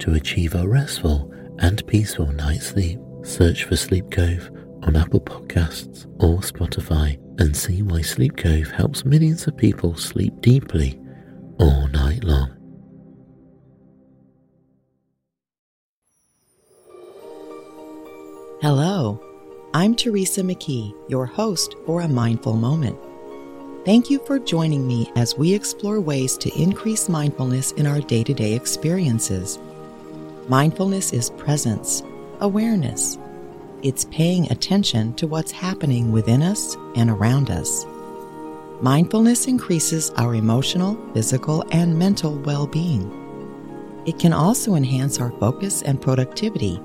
[0.00, 2.98] to achieve a restful and peaceful night's sleep.
[3.22, 4.50] Search for Sleep Cove
[4.82, 10.32] on Apple Podcasts or Spotify and see why Sleep Cove helps millions of people sleep
[10.40, 11.00] deeply
[11.58, 12.50] all night long.
[18.60, 19.20] Hello,
[19.74, 22.98] I'm Teresa McKee, your host for A Mindful Moment.
[23.84, 28.24] Thank you for joining me as we explore ways to increase mindfulness in our day
[28.24, 29.58] to day experiences.
[30.48, 32.02] Mindfulness is presence,
[32.40, 33.16] awareness.
[33.82, 37.86] It's paying attention to what's happening within us and around us.
[38.82, 43.10] Mindfulness increases our emotional, physical, and mental well being.
[44.04, 46.78] It can also enhance our focus and productivity,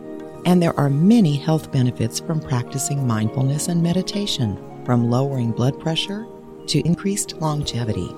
[0.45, 6.25] and there are many health benefits from practicing mindfulness and meditation, from lowering blood pressure
[6.67, 8.09] to increased longevity.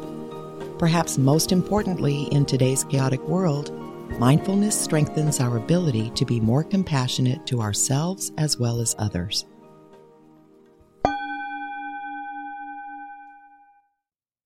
[0.78, 3.81] Perhaps most importantly, in today's chaotic world,
[4.20, 9.46] Mindfulness strengthens our ability to be more compassionate to ourselves as well as others.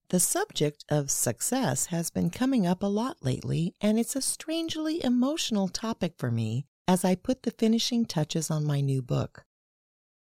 [0.09, 5.03] The subject of success has been coming up a lot lately, and it's a strangely
[5.03, 9.45] emotional topic for me as I put the finishing touches on my new book.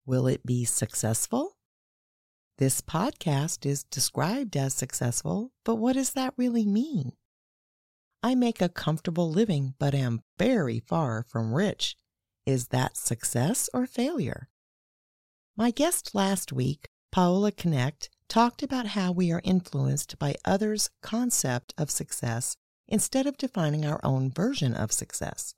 [0.05, 1.55] Will it be successful?
[2.57, 7.13] This podcast is described as successful, but what does that really mean?
[8.23, 11.95] I make a comfortable living, but am very far from rich.
[12.45, 14.47] Is that success or failure?
[15.57, 21.73] My guest last week, Paola Knecht, talked about how we are influenced by others' concept
[21.79, 25.55] of success instead of defining our own version of success.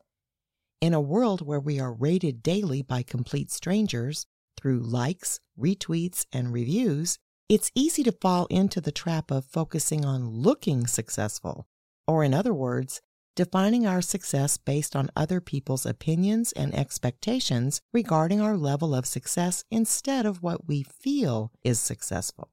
[0.79, 4.25] In a world where we are rated daily by complete strangers
[4.57, 7.19] through likes, retweets, and reviews,
[7.49, 11.67] it's easy to fall into the trap of focusing on looking successful
[12.07, 13.01] or, in other words,
[13.35, 19.63] defining our success based on other people's opinions and expectations regarding our level of success
[19.71, 22.51] instead of what we feel is successful.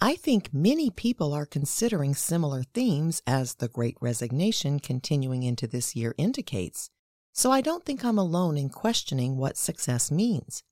[0.00, 5.94] I think many people are considering similar themes as the Great Resignation continuing into this
[5.96, 6.90] year indicates,
[7.32, 10.62] so I don't think I'm alone in questioning what success means.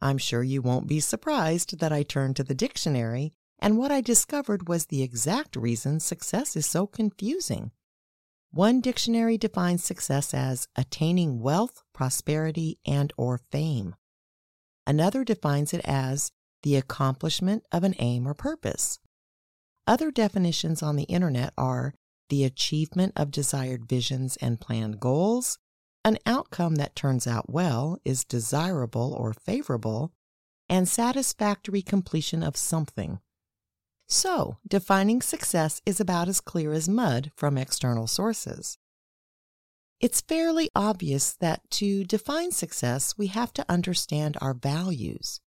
[0.00, 3.32] I'm sure you won't be surprised that I turned to the dictionary
[3.64, 7.70] and what I discovered was the exact reason success is so confusing.
[8.50, 13.94] One dictionary defines success as attaining wealth, prosperity, and or fame.
[14.86, 16.30] Another defines it as
[16.62, 18.98] the accomplishment of an aim or purpose.
[19.86, 21.94] Other definitions on the internet are
[22.28, 25.58] the achievement of desired visions and planned goals,
[26.04, 30.12] an outcome that turns out well, is desirable or favorable,
[30.68, 33.20] and satisfactory completion of something.
[34.08, 38.78] So, defining success is about as clear as mud from external sources.
[40.00, 45.40] It's fairly obvious that to define success, we have to understand our values.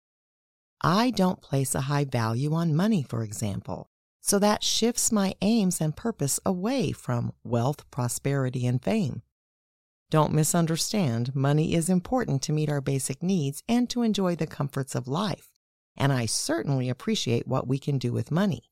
[0.81, 3.90] I don't place a high value on money, for example,
[4.22, 9.22] so that shifts my aims and purpose away from wealth, prosperity, and fame.
[10.09, 14.95] Don't misunderstand, money is important to meet our basic needs and to enjoy the comforts
[14.95, 15.56] of life
[15.97, 18.63] and I certainly appreciate what we can do with money.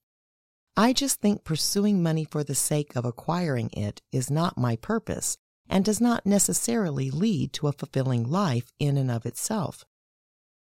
[0.77, 5.38] I just think pursuing money for the sake of acquiring it is not my purpose
[5.69, 9.86] and does not necessarily lead to a fulfilling life in and of itself.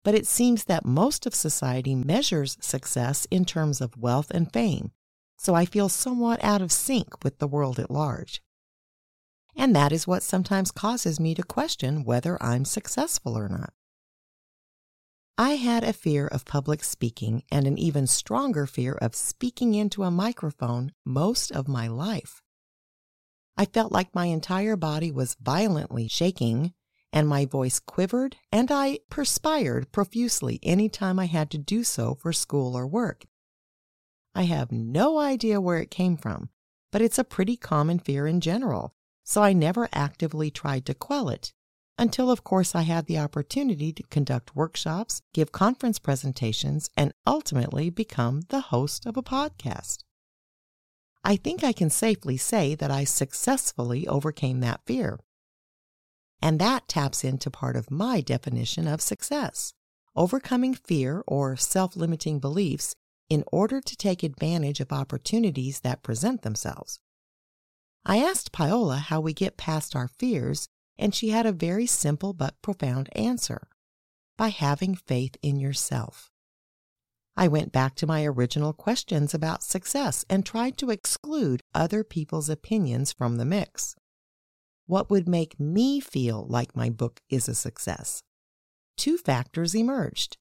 [0.05, 4.93] But it seems that most of society measures success in terms of wealth and fame,
[5.37, 8.43] so I feel somewhat out of sync with the world at large.
[9.57, 13.73] And that is what sometimes causes me to question whether I'm successful or not.
[15.39, 20.03] I had a fear of public speaking and an even stronger fear of speaking into
[20.03, 22.41] a microphone most of my life.
[23.55, 26.73] I felt like my entire body was violently shaking,
[27.13, 32.15] and my voice quivered, and I perspired profusely any time I had to do so
[32.15, 33.27] for school or work.
[34.35, 36.49] I have no idea where it came from,
[36.91, 41.29] but it's a pretty common fear in general, so I never actively tried to quell
[41.29, 41.53] it
[41.99, 47.91] until, of course, I had the opportunity to conduct workshops, give conference presentations, and ultimately
[47.91, 49.99] become the host of a podcast.
[51.25, 55.19] I think I can safely say that I successfully overcame that fear.
[56.41, 59.73] And that taps into part of my definition of success
[60.15, 62.95] overcoming fear or self limiting beliefs
[63.29, 66.99] in order to take advantage of opportunities that present themselves.
[68.05, 72.33] I asked Paola how we get past our fears and she had a very simple
[72.33, 73.69] but profound answer
[74.37, 76.31] by having faith in yourself.
[77.37, 82.49] I went back to my original questions about success and tried to exclude other people's
[82.49, 83.95] opinions from the mix.
[84.87, 88.23] What would make me feel like my book is a success?
[88.97, 90.39] Two factors emerged.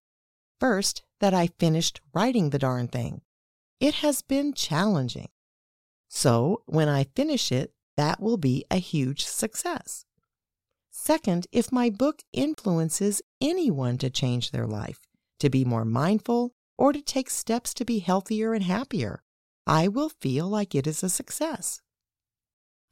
[0.60, 3.22] First, that I finished writing the darn thing.
[3.80, 5.30] It has been challenging.
[6.08, 10.06] So, when I finish it, that will be a huge success.
[10.98, 15.02] Second, if my book influences anyone to change their life,
[15.42, 19.22] to be more mindful, or to take steps to be healthier and happier,
[19.68, 21.82] I will feel like it is a success.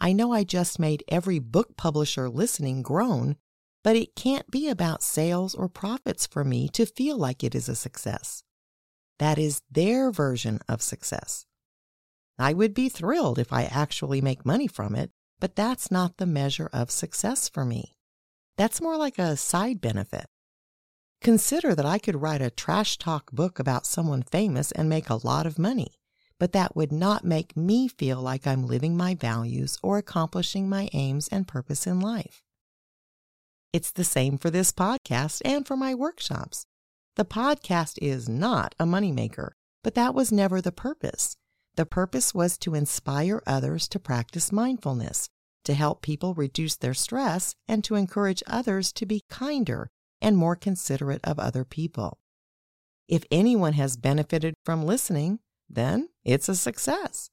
[0.02, 3.38] I know I just made every book publisher listening groan,
[3.86, 7.70] but it can't be about sales or profits for me to feel like it is
[7.70, 8.44] a success.
[9.18, 11.46] That is their version of success.
[12.38, 15.12] I would be thrilled if I actually make money from it,
[15.44, 17.98] but that's not the measure of success for me.
[18.56, 20.26] That's more like a side benefit.
[21.20, 25.20] Consider that I could write a trash talk book about someone famous and make a
[25.28, 25.96] lot of money,
[26.40, 30.88] but that would not make me feel like I'm living my values or accomplishing my
[30.94, 32.42] aims and purpose in life.
[33.74, 36.66] It's the same for this podcast and for my workshops.
[37.18, 39.50] The podcast is not a moneymaker,
[39.84, 41.36] but that was never the purpose.
[41.76, 45.28] The purpose was to inspire others to practice mindfulness,
[45.64, 49.90] to help people reduce their stress, and to encourage others to be kinder
[50.22, 52.20] and more considerate of other people.
[53.08, 55.40] If anyone has benefited from listening,
[55.70, 57.30] then it's a success.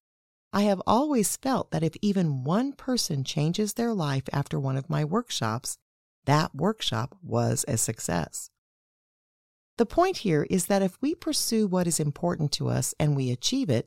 [0.53, 4.91] I have always felt that if even one person changes their life after one of
[4.91, 5.77] my workshops,
[6.25, 8.51] that workshop was a success.
[9.79, 13.31] The point here is that if we pursue what is important to us and we
[13.31, 13.87] achieve it,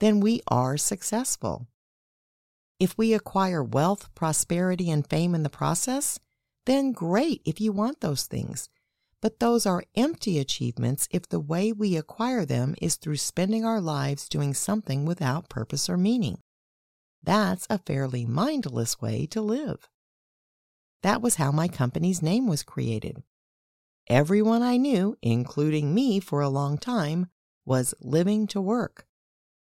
[0.00, 1.68] then we are successful.
[2.80, 6.20] If we acquire wealth, prosperity, and fame in the process,
[6.64, 8.68] then great if you want those things.
[9.20, 13.80] But those are empty achievements if the way we acquire them is through spending our
[13.80, 16.38] lives doing something without purpose or meaning.
[17.20, 19.88] That's a fairly mindless way to live.
[21.02, 23.24] That was how my company's name was created.
[24.08, 27.26] Everyone I knew, including me for a long time,
[27.66, 29.06] was living to work,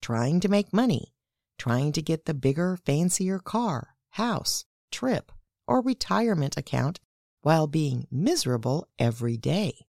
[0.03, 1.15] trying to make money,
[1.59, 5.33] trying to get the bigger, fancier car, house, trip,
[5.67, 7.01] or retirement account
[7.43, 9.87] while being miserable every day.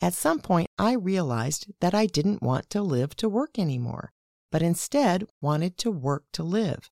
[0.00, 4.12] At some point, I realized that I didn't want to live to work anymore,
[4.50, 6.90] but instead wanted to work to live.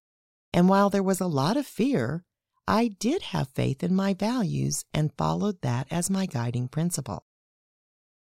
[0.52, 2.24] And while there was a lot of fear,
[2.66, 7.24] I did have faith in my values and followed that as my guiding principle.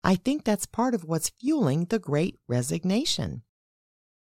[0.02, 3.42] I think that's part of what's fueling the great resignation.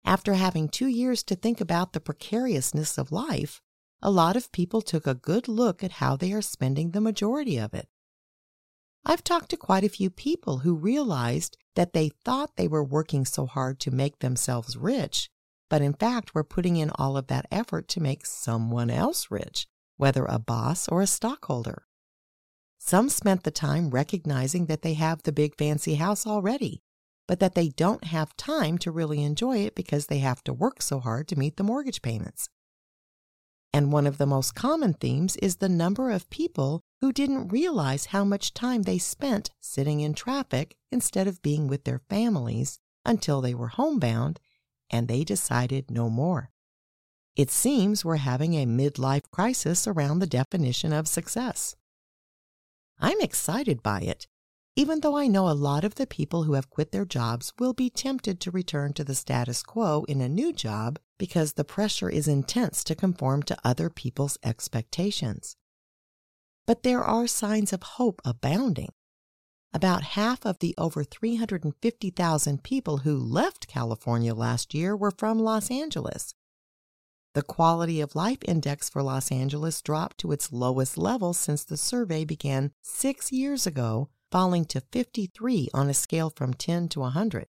[0.07, 3.61] After having two years to think about the precariousness of life,
[4.01, 7.57] a lot of people took a good look at how they are spending the majority
[7.57, 7.89] of it.
[9.03, 13.25] I've talked to quite a few people who realized that they thought they were working
[13.25, 15.29] so hard to make themselves rich,
[15.69, 19.67] but in fact were putting in all of that effort to make someone else rich,
[19.97, 21.83] whether a boss or a stockholder.
[22.77, 26.81] Some spent the time recognizing that they have the big fancy house already
[27.27, 30.81] but that they don't have time to really enjoy it because they have to work
[30.81, 32.49] so hard to meet the mortgage payments.
[33.73, 38.07] And one of the most common themes is the number of people who didn't realize
[38.07, 43.41] how much time they spent sitting in traffic instead of being with their families until
[43.41, 44.39] they were homebound
[44.89, 46.49] and they decided no more.
[47.35, 51.75] It seems we're having a midlife crisis around the definition of success.
[52.99, 54.27] I'm excited by it
[54.77, 57.73] even though I know a lot of the people who have quit their jobs will
[57.73, 62.11] be tempted to return to the status quo in a new job because the pressure
[62.11, 65.55] is intense to conform to other people's expectations.
[66.67, 68.89] But there are signs of hope abounding.
[69.73, 75.71] About half of the over 350,000 people who left California last year were from Los
[75.71, 76.35] Angeles.
[77.33, 81.77] The Quality of Life Index for Los Angeles dropped to its lowest level since the
[81.77, 87.47] survey began six years ago, falling to 53 on a scale from 10 to 100.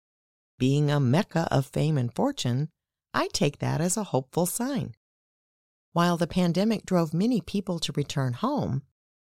[0.58, 2.70] Being a mecca of fame and fortune,
[3.12, 4.94] I take that as a hopeful sign.
[5.92, 8.82] While the pandemic drove many people to return home,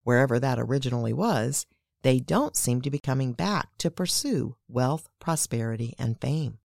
[0.02, 1.66] wherever that originally was,
[2.02, 6.58] they don't seem to be coming back to pursue wealth, prosperity, and fame.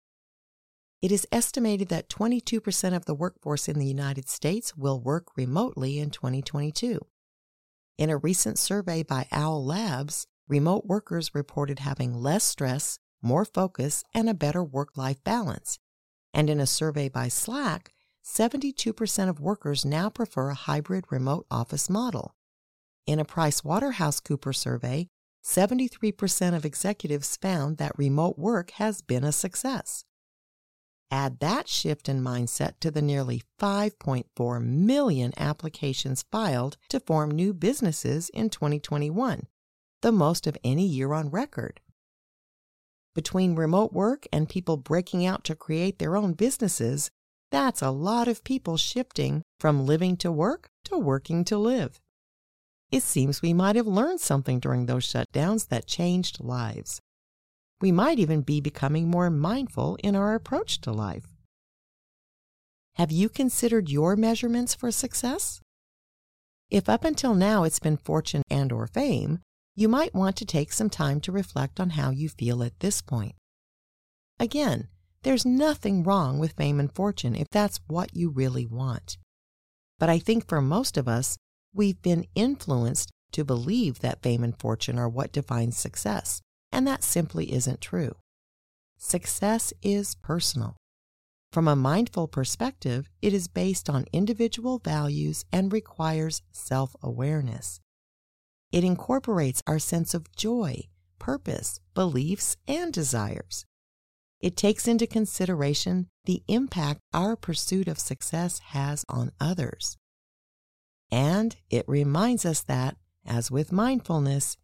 [1.01, 5.97] It is estimated that 22% of the workforce in the United States will work remotely
[5.97, 6.99] in 2022.
[7.97, 14.03] In a recent survey by Owl Labs, remote workers reported having less stress, more focus,
[14.13, 15.79] and a better work life balance.
[16.33, 17.93] And in a survey by Slack,
[18.23, 22.35] 72% of workers now prefer a hybrid remote office model.
[23.07, 25.07] In a PricewaterhouseCoopers survey,
[25.43, 30.03] 73% of executives found that remote work has been a success.
[31.09, 37.53] Add that shift in mindset to the nearly 5.4 million applications filed to form new
[37.53, 39.47] businesses in 2021,
[40.01, 41.79] the most of any year on record.
[43.13, 47.11] Between remote work and people breaking out to create their own businesses,
[47.51, 51.99] that's a lot of people shifting from living to work to working to live.
[52.91, 56.99] It seems we might have learned something during those shutdowns that changed lives.
[57.81, 61.25] We might even be becoming more mindful in our approach to life.
[62.95, 65.61] Have you considered your measurements for success?
[66.69, 69.39] If up until now it's been fortune and or fame,
[69.75, 73.01] you might want to take some time to reflect on how you feel at this
[73.01, 73.35] point.
[74.39, 74.87] Again,
[75.23, 79.17] there's nothing wrong with fame and fortune if that's what you really want.
[79.99, 81.37] But I think for most of us,
[81.73, 87.01] We've been influenced to believe that fame and fortune are what defines success, and that
[87.01, 88.15] simply isn't true.
[88.97, 90.75] Success is personal.
[91.53, 97.79] From a mindful perspective, it is based on individual values and requires self awareness.
[98.71, 100.87] It incorporates our sense of joy,
[101.19, 103.65] purpose, beliefs, and desires.
[104.39, 109.97] It takes into consideration the impact our pursuit of success has on others.
[111.11, 114.57] And it reminds us that, as with mindfulness,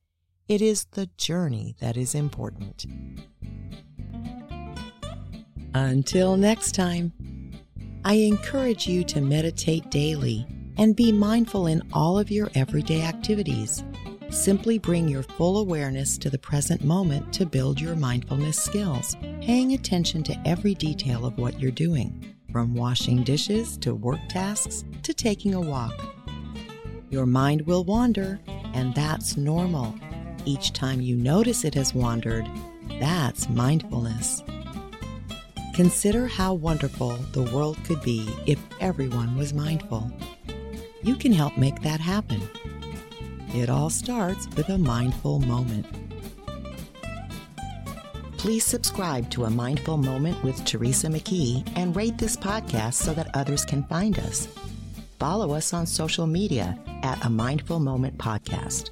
[0.48, 2.86] it is the journey that is important.
[5.74, 7.12] Until next time,
[8.06, 10.48] I encourage you to meditate daily
[10.78, 13.84] and be mindful in all of your everyday activities.
[14.30, 19.74] Simply bring your full awareness to the present moment to build your mindfulness skills, paying
[19.74, 25.14] attention to every detail of what you're doing, from washing dishes to work tasks to
[25.14, 25.94] taking a walk.
[27.10, 28.40] Your mind will wander,
[28.74, 29.96] and that's normal.
[30.46, 32.46] Each time you notice it has wandered,
[33.00, 34.44] that's mindfulness.
[35.74, 40.12] Consider how wonderful the world could be if everyone was mindful.
[41.08, 42.42] You can help make that happen.
[43.56, 45.86] It all starts with a mindful moment.
[48.36, 53.34] Please subscribe to A Mindful Moment with Teresa McKee and rate this podcast so that
[53.34, 54.50] others can find us.
[55.18, 58.90] Follow us on social media at A Mindful Moment Podcast.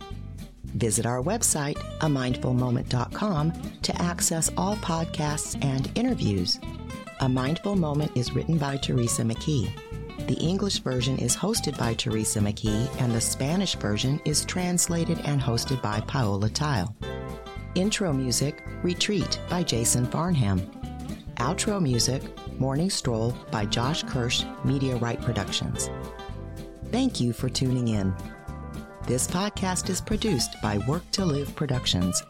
[0.64, 6.62] Visit our website, amindfulmoment.com, to access all podcasts and interviews.
[7.20, 9.70] A Mindful Moment is written by Teresa McKee.
[10.28, 15.40] The English version is hosted by Teresa McKee, and the Spanish version is translated and
[15.40, 16.96] hosted by Paola Tile.
[17.76, 20.62] Intro music, Retreat by Jason Farnham.
[21.36, 22.24] Outro music,
[22.60, 25.92] Morning Stroll by Josh Kirsch, Media Right Productions.
[26.92, 28.12] Thank you for tuning in.
[29.06, 32.24] This podcast is produced by Work to Live Productions